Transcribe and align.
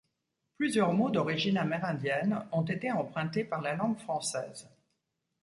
Plusieurs 0.57 0.93
mots 0.93 1.11
d’origine 1.11 1.57
amérindienne 1.59 2.43
ont 2.51 2.63
été 2.63 2.91
empruntés 2.91 3.43
par 3.43 3.61
la 3.61 3.75
langue 3.75 3.99
française. 3.99 4.67